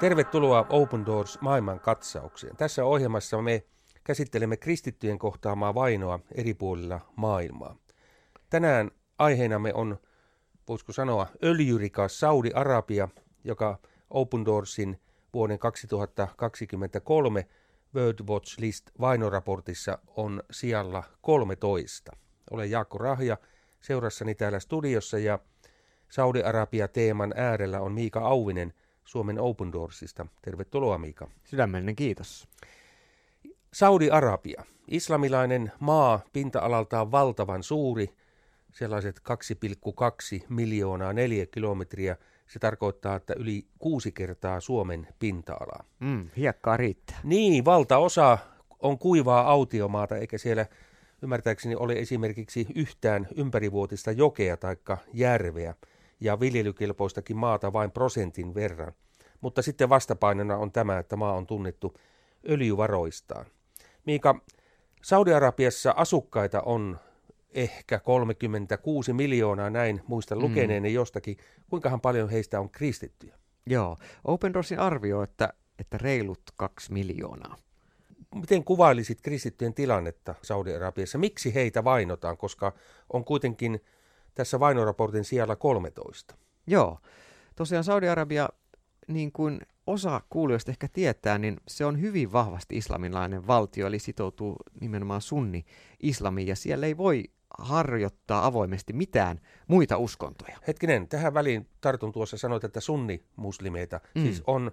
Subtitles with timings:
[0.00, 2.56] Tervetuloa Open Doors maailman katsaukseen.
[2.56, 3.62] Tässä ohjelmassa me
[4.04, 7.76] käsittelemme kristittyjen kohtaamaa vainoa eri puolilla maailmaa.
[8.50, 9.96] Tänään aiheenamme on,
[10.68, 13.08] voisiko sanoa, öljyrikas Saudi-Arabia,
[13.44, 13.78] joka
[14.10, 15.00] Open Doorsin
[15.34, 17.46] vuoden 2023
[17.94, 22.12] World Watch List vainoraportissa on sijalla 13.
[22.50, 23.36] Olen Jaakko Rahja,
[23.80, 25.38] seurassani täällä studiossa ja
[26.08, 28.72] Saudi-Arabia-teeman äärellä on Miika Auvinen
[29.10, 30.26] Suomen Open Doorsista.
[30.42, 31.28] Tervetuloa Miika.
[31.44, 32.48] Sydämellinen kiitos.
[33.72, 38.14] Saudi-Arabia, islamilainen maa, pinta-alaltaan valtavan suuri,
[38.72, 39.20] sellaiset
[40.40, 42.16] 2,2 miljoonaa neliökilometriä.
[42.46, 45.84] Se tarkoittaa, että yli kuusi kertaa Suomen pinta-alaa.
[46.00, 47.20] Mm, hiekkaa riittää.
[47.24, 48.38] Niin, valtaosa
[48.78, 50.66] on kuivaa autiomaata, eikä siellä
[51.22, 54.76] ymmärtääkseni ole esimerkiksi yhtään ympärivuotista jokea tai
[55.12, 55.74] järveä
[56.20, 58.92] ja viljelykelpoistakin maata vain prosentin verran.
[59.40, 61.94] Mutta sitten vastapainona on tämä, että maa on tunnettu
[62.48, 63.46] öljyvaroistaan.
[64.06, 64.40] Miika,
[65.02, 66.98] Saudi-Arabiassa asukkaita on
[67.54, 70.44] ehkä 36 miljoonaa, näin muistan mm.
[70.44, 71.36] lukeneeni jostakin.
[71.70, 73.38] Kuinkahan paljon heistä on kristittyjä?
[73.66, 77.56] Joo, Open Doorsin arvio, että, että reilut kaksi miljoonaa.
[78.34, 81.18] Miten kuvailisit kristittyjen tilannetta Saudi-Arabiassa?
[81.18, 82.72] Miksi heitä vainotaan, koska
[83.12, 83.80] on kuitenkin
[84.34, 86.34] tässä vainoraportin sijalla 13?
[86.66, 86.98] Joo,
[87.56, 88.48] tosiaan Saudi-Arabia,
[89.08, 94.56] niin kuin osa kuulijoista ehkä tietää, niin se on hyvin vahvasti islamilainen valtio, eli sitoutuu
[94.80, 97.24] nimenomaan sunni-islamiin, ja siellä ei voi
[97.58, 100.58] harjoittaa avoimesti mitään muita uskontoja.
[100.66, 104.22] Hetkinen, tähän väliin tartun tuossa sanoit, että sunni-muslimeita, mm.
[104.22, 104.70] siis on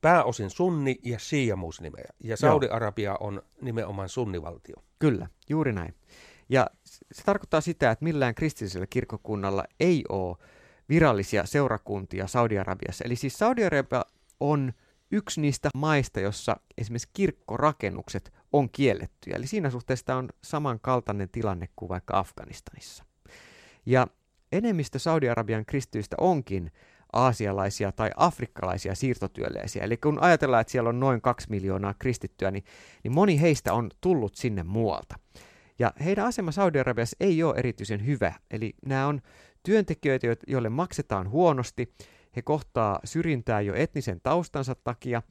[0.00, 4.76] pääosin sunni- ja shia-muslimeja, ja Saudi-Arabia on nimenomaan sunnivaltio.
[4.98, 5.94] Kyllä, juuri näin.
[6.52, 6.66] Ja
[7.12, 10.36] se tarkoittaa sitä, että millään kristillisellä kirkkokunnalla ei ole
[10.88, 13.04] virallisia seurakuntia Saudi-Arabiassa.
[13.04, 14.04] Eli siis Saudi-Arabia
[14.40, 14.72] on
[15.10, 19.36] yksi niistä maista, jossa esimerkiksi kirkkorakennukset on kiellettyjä.
[19.36, 23.04] Eli siinä suhteessa on samankaltainen tilanne kuin vaikka Afganistanissa.
[23.86, 24.06] Ja
[24.52, 26.72] enemmistö Saudi-Arabian kristyistä onkin
[27.12, 29.84] aasialaisia tai afrikkalaisia siirtotyöläisiä.
[29.84, 32.64] Eli kun ajatellaan, että siellä on noin kaksi miljoonaa kristittyä, niin,
[33.04, 35.18] niin moni heistä on tullut sinne muualta.
[35.82, 38.34] Ja heidän asema Saudi-Arabiassa ei ole erityisen hyvä.
[38.50, 39.20] Eli nämä on
[39.62, 41.94] työntekijöitä, joille maksetaan huonosti,
[42.36, 45.22] he kohtaa syrjintää jo etnisen taustansa takia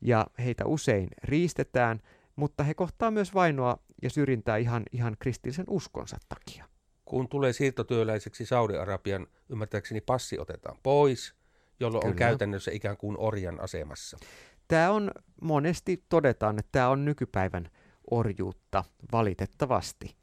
[0.00, 2.00] ja heitä usein riistetään,
[2.36, 6.64] mutta he kohtaa myös vainoa ja syrjintää ihan, ihan kristillisen uskonsa takia.
[7.04, 11.34] Kun tulee siirtotyöläiseksi Saudi-Arabian, ymmärtääkseni passi otetaan pois,
[11.80, 12.12] jolloin Kyllä.
[12.12, 14.18] on käytännössä ikään kuin orjan asemassa.
[14.68, 15.10] Tämä on,
[15.42, 17.70] monesti todetaan, että tämä on nykypäivän
[18.10, 20.16] orjuutta valitettavasti.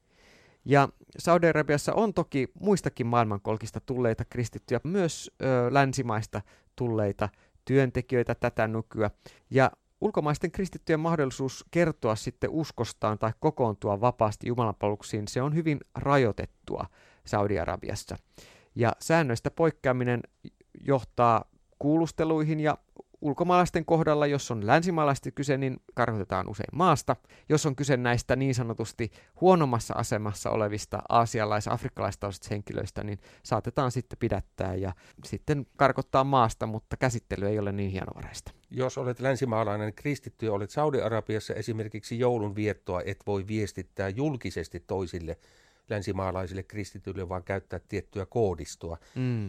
[0.65, 6.41] Ja Saudi-Arabiassa on toki muistakin maailmankolkista tulleita kristittyjä, myös ö, länsimaista
[6.75, 7.29] tulleita
[7.65, 9.11] työntekijöitä tätä nykyä.
[9.49, 9.71] Ja
[10.01, 16.85] ulkomaisten kristittyjen mahdollisuus kertoa sitten uskostaan tai kokoontua vapaasti jumalanpalveluksiin, se on hyvin rajoitettua
[17.25, 18.17] Saudi-Arabiassa.
[18.75, 20.21] Ja säännöistä poikkeaminen
[20.85, 21.45] johtaa
[21.79, 22.77] kuulusteluihin ja
[23.21, 27.15] ulkomaalaisten kohdalla, jos on länsimaalaisesti kyse, niin karkotetaan usein maasta.
[27.49, 29.11] Jos on kyse näistä niin sanotusti
[29.41, 34.93] huonommassa asemassa olevista aasialais- afrikkalaistausista henkilöistä, niin saatetaan sitten pidättää ja
[35.25, 38.51] sitten karkottaa maasta, mutta käsittely ei ole niin hienovaraista.
[38.71, 45.37] Jos olet länsimaalainen kristitty ja olet Saudi-Arabiassa esimerkiksi joulun viettoa, et voi viestittää julkisesti toisille
[45.89, 48.97] länsimaalaisille kristityille, vaan käyttää tiettyä koodistoa.
[49.15, 49.47] Mm.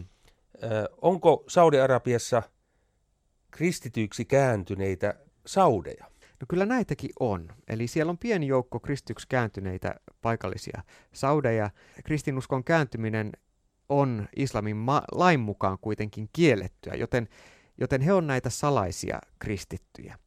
[0.63, 2.43] Ö, onko Saudi-Arabiassa–
[3.51, 5.13] kristityiksi kääntyneitä
[5.45, 6.05] saudeja?
[6.39, 7.49] No kyllä näitäkin on.
[7.67, 10.83] Eli siellä on pieni joukko kristityksi kääntyneitä paikallisia
[11.13, 11.69] saudeja.
[12.05, 13.31] Kristinuskon kääntyminen
[13.89, 17.27] on islamin ma- lain mukaan kuitenkin kiellettyä, joten,
[17.77, 20.19] joten he on näitä salaisia kristittyjä.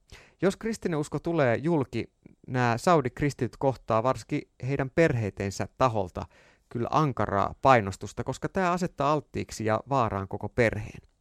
[0.43, 2.13] Jos kristinen usko tulee julki,
[2.47, 6.27] nämä saudi-kristityt kohtaa varsinkin heidän perheitensä taholta
[6.69, 11.12] kyllä ankaraa painostusta, koska tämä asettaa alttiiksi ja vaaraan koko perheen.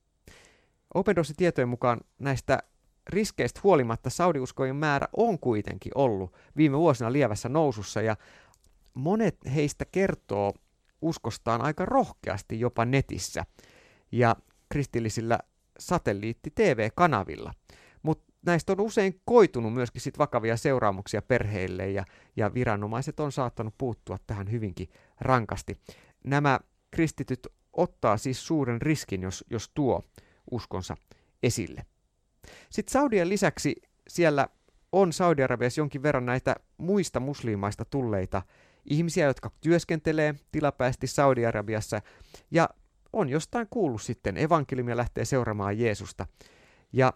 [0.93, 2.59] Open Doorsin tietojen mukaan näistä
[3.09, 8.15] riskeistä huolimatta saudiuskojen määrä on kuitenkin ollut viime vuosina lievässä nousussa ja
[8.93, 10.53] monet heistä kertoo
[11.01, 13.45] uskostaan aika rohkeasti jopa netissä
[14.11, 14.35] ja
[14.69, 15.39] kristillisillä
[15.79, 17.53] satelliitti-TV-kanavilla.
[18.03, 22.05] Mutta näistä on usein koitunut myöskin sit vakavia seuraamuksia perheille ja,
[22.35, 24.89] ja viranomaiset on saattanut puuttua tähän hyvinkin
[25.21, 25.77] rankasti.
[26.23, 26.59] Nämä
[26.91, 30.01] kristityt ottaa siis suuren riskin, jos, jos tuo
[30.51, 30.97] uskonsa
[31.43, 31.85] esille.
[32.69, 33.75] Sitten Saudien lisäksi
[34.07, 34.47] siellä
[34.91, 38.41] on Saudi-Arabiassa jonkin verran näitä muista muslimaista tulleita
[38.85, 42.01] ihmisiä, jotka työskentelee tilapäisesti Saudi-Arabiassa
[42.51, 42.69] ja
[43.13, 46.27] on jostain kuullut sitten evankeliumia lähtee seuraamaan Jeesusta.
[46.93, 47.13] Ja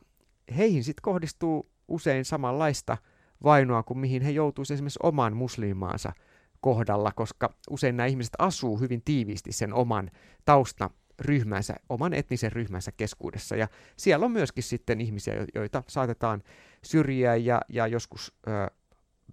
[0.57, 2.97] heihin sitten kohdistuu usein samanlaista
[3.43, 6.13] vainoa kuin mihin he joutuisivat esimerkiksi oman muslimimaansa
[6.61, 10.11] kohdalla, koska usein nämä ihmiset asuu hyvin tiiviisti sen oman
[10.45, 10.89] tausta
[11.19, 13.55] ryhmänsä, oman etnisen ryhmänsä keskuudessa.
[13.55, 13.67] Ja
[13.97, 16.43] siellä on myöskin sitten ihmisiä, joita saatetaan
[16.83, 18.51] syrjiä ja, ja joskus ö,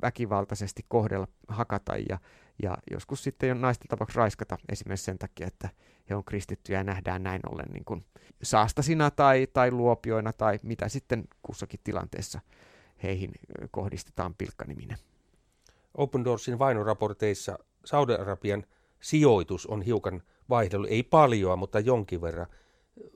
[0.02, 2.18] väkivaltaisesti kohdella, hakata ja,
[2.62, 5.68] ja joskus sitten jo naisten tapauksessa raiskata esimerkiksi sen takia, että
[6.10, 8.04] he on kristittyjä ja nähdään näin ollen niin kuin
[8.42, 12.40] saastasina tai, tai luopioina tai mitä sitten kussakin tilanteessa
[13.02, 13.30] heihin
[13.70, 14.98] kohdistetaan pilkkaniminen.
[15.94, 18.64] Open Doorsin vainoraporteissa Saudi-Arabian
[19.00, 22.46] sijoitus on hiukan vaihdellut, ei paljon, mutta jonkin verran.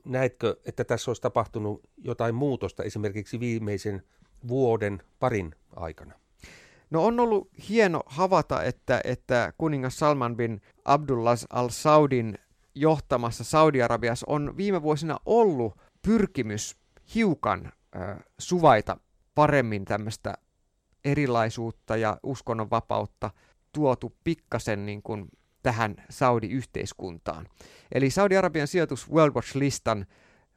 [0.05, 4.03] Näetkö, että tässä olisi tapahtunut jotain muutosta esimerkiksi viimeisen
[4.47, 6.13] vuoden parin aikana?
[6.89, 12.37] No on ollut hieno havata, että, että kuningas Salman bin Abdullah al-Saudin
[12.75, 16.77] johtamassa Saudi-Arabiassa on viime vuosina ollut pyrkimys
[17.15, 18.97] hiukan äh, suvaita
[19.35, 20.33] paremmin tämmöistä
[21.05, 23.31] erilaisuutta ja uskonnonvapautta
[23.73, 25.29] tuotu pikkasen niin kuin
[25.67, 27.47] tähän Saudi-yhteiskuntaan.
[27.91, 30.05] Eli Saudi-Arabian sijoitus World Watch-listan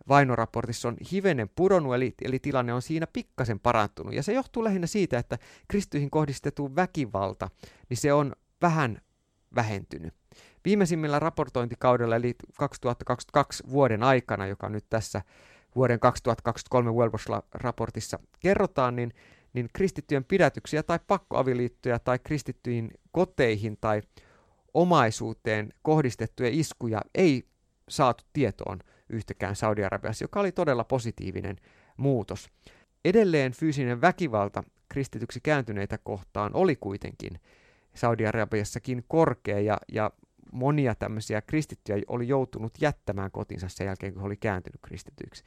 [0.08, 4.14] vainoraportissa on hivenen pudonnut, eli, eli tilanne on siinä pikkasen parantunut.
[4.14, 7.50] Ja se johtuu lähinnä siitä, että kristyihin kohdistettu väkivalta,
[7.88, 9.00] niin se on vähän
[9.54, 10.14] vähentynyt.
[10.64, 15.22] Viimeisimmillä raportointikaudella, eli 2022 vuoden aikana, joka nyt tässä
[15.76, 19.12] vuoden 2023 World Watch-raportissa kerrotaan, niin,
[19.52, 24.02] niin kristittyjen pidätyksiä tai pakkoavioliittoja tai kristittyihin koteihin tai
[24.74, 27.44] omaisuuteen kohdistettuja iskuja ei
[27.88, 28.78] saatu tietoon
[29.08, 31.56] yhtäkään Saudi-Arabiassa, joka oli todella positiivinen
[31.96, 32.48] muutos.
[33.04, 37.40] Edelleen fyysinen väkivalta kristityksi kääntyneitä kohtaan oli kuitenkin
[37.94, 40.10] Saudi-Arabiassakin korkea ja, ja
[40.52, 45.44] monia tämmöisiä kristittyjä oli joutunut jättämään kotinsa sen jälkeen, kun oli kääntynyt kristityiksi.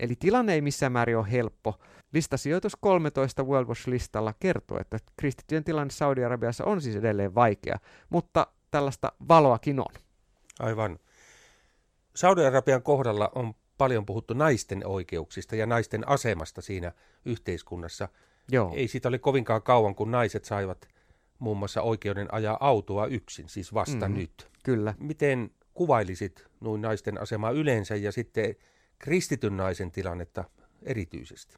[0.00, 1.78] Eli tilanne ei missään määrin ole helppo.
[2.12, 7.78] Listasijoitus 13 World Watch-listalla kertoo, että kristittyjen tilanne Saudi-Arabiassa on siis edelleen vaikea,
[8.10, 9.94] mutta tällaista valoakin on.
[10.58, 10.98] Aivan.
[12.16, 16.92] Saudi-Arabian kohdalla on paljon puhuttu naisten oikeuksista ja naisten asemasta siinä
[17.24, 18.08] yhteiskunnassa.
[18.50, 18.72] Joo.
[18.74, 20.88] Ei siitä ole kovinkaan kauan, kun naiset saivat
[21.38, 24.48] muun muassa oikeuden ajaa autoa yksin, siis vasta mm, nyt.
[24.64, 24.94] Kyllä.
[24.98, 28.54] Miten kuvailisit noin naisten asemaa yleensä ja sitten
[28.98, 30.44] kristityn naisen tilannetta
[30.82, 31.56] erityisesti?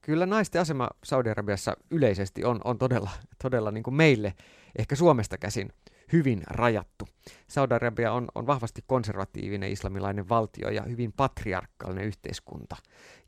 [0.00, 3.10] Kyllä naisten asema Saudi-Arabiassa yleisesti on, on todella,
[3.42, 4.34] todella niin kuin meille,
[4.78, 5.72] ehkä Suomesta käsin,
[6.12, 7.08] hyvin rajattu.
[7.46, 12.76] Saudi-Arabia on, on vahvasti konservatiivinen islamilainen valtio ja hyvin patriarkaalinen yhteiskunta.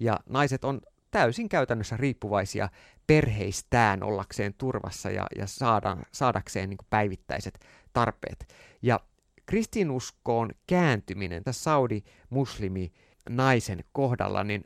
[0.01, 0.81] Ja naiset on
[1.11, 2.69] täysin käytännössä riippuvaisia
[3.07, 7.59] perheistään ollakseen turvassa ja, ja saada, saadakseen niin päivittäiset
[7.93, 8.55] tarpeet.
[8.83, 9.01] Ja
[9.47, 12.93] kristinuskoon kääntyminen tässä saudi-muslimi
[13.29, 14.65] naisen kohdalla, niin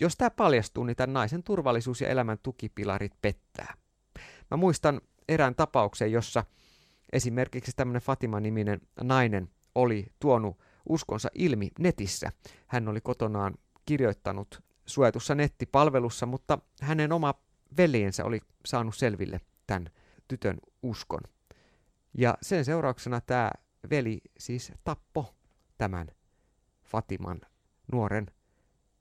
[0.00, 3.74] jos tämä paljastuu, niin tämän naisen turvallisuus ja elämän tukipilarit pettää.
[4.50, 6.44] Mä muistan erään tapauksen, jossa
[7.12, 10.58] esimerkiksi tämmöinen Fatima-niminen nainen oli tuonut
[10.88, 12.32] uskonsa ilmi netissä.
[12.66, 13.54] Hän oli kotonaan
[13.86, 17.34] kirjoittanut suojatussa nettipalvelussa, mutta hänen oma
[17.76, 19.90] veljensä oli saanut selville tämän
[20.28, 21.20] tytön uskon.
[22.14, 23.50] Ja sen seurauksena tämä
[23.90, 25.34] veli siis tappo
[25.78, 26.06] tämän
[26.84, 27.40] Fatiman
[27.92, 28.26] nuoren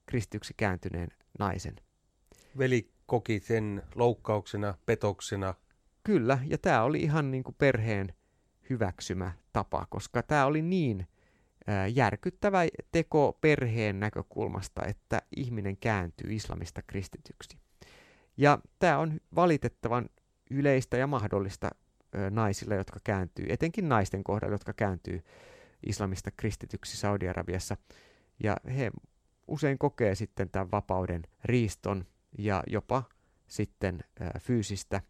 [0.06, 1.08] kristyksi kääntyneen
[1.40, 1.76] naisen.
[2.58, 5.54] Veli koki sen loukkauksena, petoksena.
[6.08, 8.14] Kyllä, ja tämä oli ihan niin kuin perheen
[8.70, 11.08] hyväksymä tapa, koska tämä oli niin
[11.94, 12.60] järkyttävä
[12.92, 17.58] teko perheen näkökulmasta, että ihminen kääntyy islamista kristityksi.
[18.38, 20.10] Ja tämä on valitettavan
[20.52, 21.70] yleistä ja mahdollista
[22.30, 25.24] naisille, jotka kääntyy, etenkin naisten kohdalla, jotka kääntyy
[25.86, 27.78] islamista kristityksi Saudi-Arabiassa.
[28.44, 28.92] Ja he
[29.48, 32.06] usein kokee sitten tämän vapauden riiston
[32.38, 33.04] ja jopa
[33.48, 34.00] sitten
[34.40, 35.02] fyysistä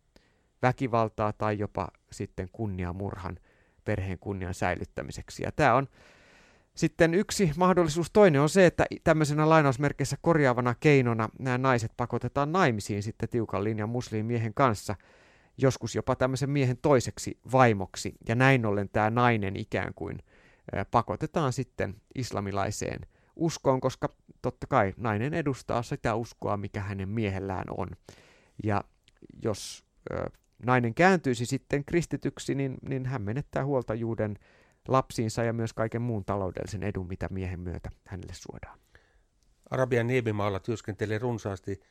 [0.61, 3.37] väkivaltaa tai jopa sitten kunniamurhan
[3.85, 5.43] perheen kunnian säilyttämiseksi.
[5.43, 5.87] Ja tämä on
[6.75, 13.03] sitten yksi mahdollisuus toinen on se, että tämmöisenä lainausmerkeissä korjaavana keinona nämä naiset pakotetaan naimisiin
[13.03, 14.95] sitten tiukan linjan muslimiehen kanssa,
[15.57, 20.17] joskus jopa tämmöisen miehen toiseksi vaimoksi, ja näin ollen tämä nainen ikään kuin
[20.91, 22.99] pakotetaan sitten islamilaiseen
[23.35, 24.09] uskoon, koska
[24.41, 27.89] totta kai nainen edustaa sitä uskoa, mikä hänen miehellään on.
[28.63, 28.83] Ja
[29.43, 29.85] jos
[30.65, 34.37] nainen kääntyisi sitten kristityksi, niin, niin hän menettää huoltajuuden
[34.87, 38.79] lapsiinsa ja myös kaiken muun taloudellisen edun, mitä miehen myötä hänelle suodaan.
[39.69, 41.81] Arabian niemimaalla työskentelee runsaasti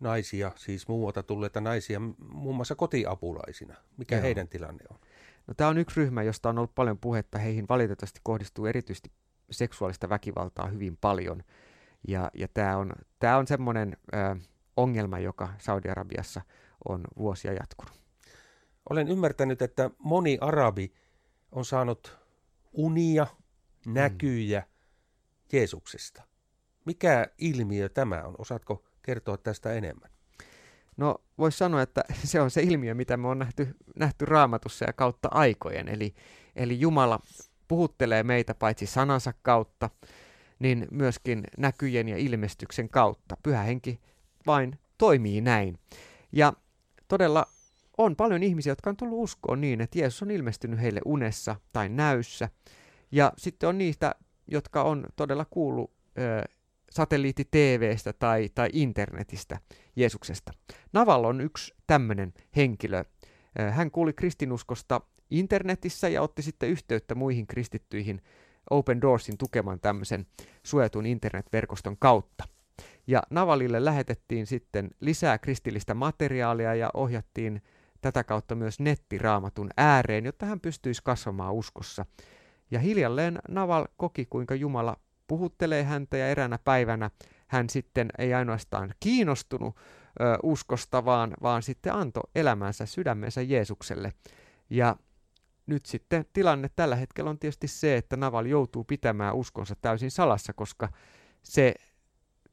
[0.00, 3.74] naisia, siis muualta tulleita naisia, muun muassa kotiapulaisina.
[3.96, 4.22] Mikä Joo.
[4.22, 4.98] heidän tilanne on?
[5.46, 7.38] No, tämä on yksi ryhmä, josta on ollut paljon puhetta.
[7.38, 9.10] Heihin valitettavasti kohdistuu erityisesti
[9.50, 11.42] seksuaalista väkivaltaa hyvin paljon.
[12.08, 14.16] Ja, ja tämä on, tää on semmoinen ö,
[14.76, 16.40] ongelma, joka Saudi-Arabiassa
[16.88, 18.02] on vuosia jatkunut.
[18.90, 20.92] Olen ymmärtänyt, että moni arabi
[21.52, 22.18] on saanut
[22.72, 23.26] unia,
[23.86, 24.66] näkyjä mm.
[25.52, 26.22] Jeesuksesta.
[26.84, 28.34] Mikä ilmiö tämä on?
[28.38, 30.10] Osaatko kertoa tästä enemmän?
[30.96, 34.92] No voisi sanoa, että se on se ilmiö, mitä me on nähty, nähty raamatussa ja
[34.92, 35.88] kautta aikojen.
[35.88, 36.14] Eli,
[36.56, 37.20] eli Jumala
[37.68, 39.90] puhuttelee meitä paitsi sanansa kautta,
[40.58, 43.36] niin myöskin näkyjen ja ilmestyksen kautta.
[43.42, 44.00] Pyhä henki
[44.46, 45.78] vain toimii näin.
[46.32, 46.52] Ja
[47.08, 47.46] todella
[47.98, 51.88] on paljon ihmisiä, jotka on tullut uskoon niin, että Jeesus on ilmestynyt heille unessa tai
[51.88, 52.48] näyssä.
[53.12, 54.14] Ja sitten on niistä,
[54.46, 56.42] jotka on todella kuullut ö,
[56.90, 59.60] satelliitti-TVstä tai, tai internetistä
[59.96, 60.52] Jeesuksesta.
[60.92, 63.04] Naval on yksi tämmöinen henkilö.
[63.70, 68.22] Hän kuuli kristinuskosta internetissä ja otti sitten yhteyttä muihin kristittyihin
[68.70, 70.26] Open Doorsin tukeman tämmöisen
[70.62, 72.44] suojatun internetverkoston kautta.
[73.06, 77.62] Ja Navalille lähetettiin sitten lisää kristillistä materiaalia ja ohjattiin
[78.00, 82.06] tätä kautta myös nettiraamatun ääreen, jotta hän pystyisi kasvamaan uskossa.
[82.70, 87.10] Ja hiljalleen Naval koki, kuinka Jumala puhuttelee häntä ja eräänä päivänä
[87.46, 94.12] hän sitten ei ainoastaan kiinnostunut ö, uskosta, vaan, vaan sitten antoi elämänsä sydämensä Jeesukselle.
[94.70, 94.96] Ja
[95.66, 100.52] nyt sitten tilanne tällä hetkellä on tietysti se, että Naval joutuu pitämään uskonsa täysin salassa,
[100.52, 100.88] koska
[101.42, 101.74] se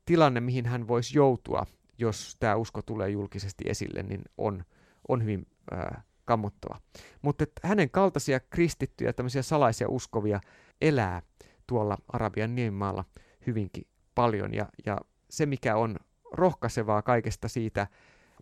[0.06, 1.66] tilanne, mihin hän voisi joutua,
[1.98, 4.64] jos tämä usko tulee julkisesti esille, niin on,
[5.08, 6.82] on hyvin äh, kammottava.
[7.22, 10.40] Mutta hänen kaltaisia kristittyjä, tämmöisiä salaisia uskovia
[10.82, 11.22] elää
[11.68, 13.06] tuolla Arabian niemimaalla
[13.48, 14.54] hyvinkin paljon.
[14.54, 14.98] Ja, ja
[15.30, 15.96] se, mikä on
[16.32, 17.88] rohkaisevaa kaikesta siitä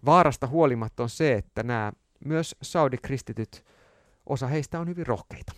[0.06, 1.92] vaarasta huolimatta, on se, että nämä
[2.26, 3.66] myös saudi-kristityt,
[4.26, 5.54] osa heistä on hyvin rohkeita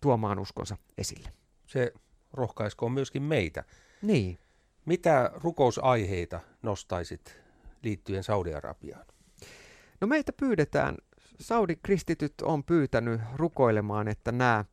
[0.00, 1.32] tuomaan uskonsa esille.
[1.66, 1.92] Se
[2.32, 3.64] rohkaiskoon myöskin meitä.
[4.02, 4.38] Niin.
[4.86, 7.40] Mitä rukousaiheita nostaisit
[7.82, 9.06] liittyen Saudi-Arabiaan?
[10.00, 10.96] No meitä pyydetään,
[11.40, 14.64] Saudi-kristityt on pyytänyt rukoilemaan, että nämä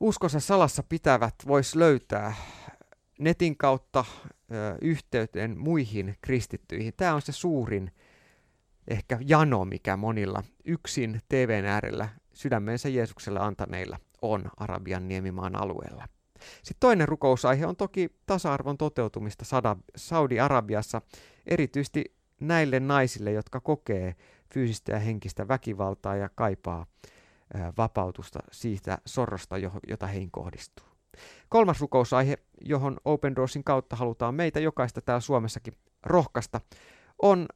[0.00, 2.34] uskonsa salassa pitävät vois löytää
[3.18, 4.04] netin kautta
[4.50, 6.92] ö, yhteyteen muihin kristittyihin.
[6.96, 7.90] Tämä on se suurin
[8.88, 16.08] ehkä jano, mikä monilla yksin TVn äärellä sydämensä Jeesukselle antaneilla on Arabian niemimaan alueella.
[16.56, 19.44] Sitten toinen rukousaihe on toki tasa-arvon toteutumista
[19.96, 21.02] Saudi-Arabiassa,
[21.46, 24.14] erityisesti näille naisille, jotka kokee
[24.54, 26.86] fyysistä ja henkistä väkivaltaa ja kaipaa
[27.78, 29.56] vapautusta siitä sorrosta,
[29.88, 30.86] jota heihin kohdistuu.
[31.48, 36.60] Kolmas rukousaihe, johon Open Doorsin kautta halutaan meitä jokaista täällä Suomessakin rohkaista,
[37.22, 37.46] on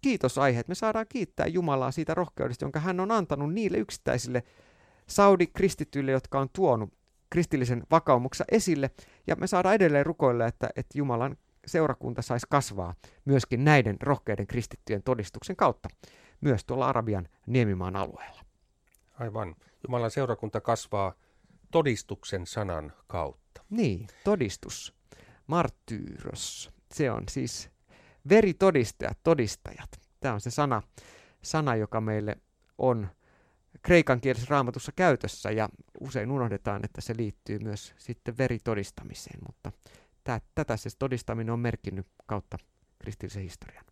[0.00, 4.42] kiitosaihe, että me saadaan kiittää Jumalaa siitä rohkeudesta, jonka hän on antanut niille yksittäisille
[5.06, 6.92] Saudi-kristityille, jotka on tuonut
[7.32, 8.90] kristillisen vakaumuksen esille,
[9.26, 11.36] ja me saadaan edelleen rukoilla, että, että Jumalan
[11.66, 15.88] seurakunta saisi kasvaa myöskin näiden rohkeiden kristittyjen todistuksen kautta,
[16.40, 18.42] myös tuolla Arabian niemimaan alueella.
[19.18, 19.56] Aivan.
[19.88, 21.14] Jumalan seurakunta kasvaa
[21.70, 23.62] todistuksen sanan kautta.
[23.70, 24.94] Niin, todistus.
[25.46, 26.70] Martyyros.
[26.94, 27.70] Se on siis
[28.28, 30.00] veritodistajat, todistajat.
[30.20, 30.82] Tämä on se sana,
[31.42, 32.36] sana joka meille
[32.78, 33.08] on
[33.82, 35.68] kreikan kielisessä raamatussa käytössä ja
[36.00, 39.72] usein unohdetaan, että se liittyy myös sitten veritodistamiseen, mutta
[40.54, 42.58] tätä se todistaminen on merkinnyt kautta
[42.98, 43.84] kristillisen historian.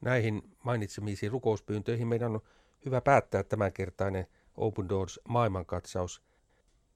[0.00, 2.40] Näihin mainitsemisiin rukouspyyntöihin meidän on
[2.84, 4.26] hyvä päättää tämänkertainen
[4.56, 6.22] Open Doors maailmankatsaus.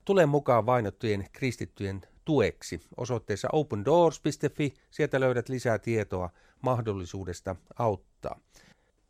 [0.04, 4.74] Tule mukaan vainottujen kristittyjen tueksi osoitteessa opendoors.fi.
[4.90, 6.30] Sieltä löydät lisää tietoa
[6.62, 8.40] mahdollisuudesta auttaa.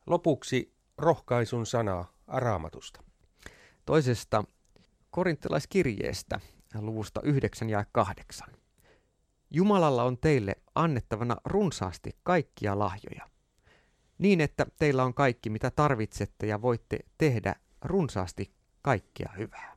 [0.06, 3.05] Lopuksi rohkaisun sanaa Araamatusta.
[3.86, 4.44] Toisesta
[5.10, 6.40] korinttilaiskirjeestä
[6.74, 8.48] luvusta 9 ja 8.
[9.50, 13.28] Jumalalla on teille annettavana runsaasti kaikkia lahjoja,
[14.18, 18.52] niin että teillä on kaikki mitä tarvitsette ja voitte tehdä runsaasti
[18.82, 19.75] kaikkia hyvää.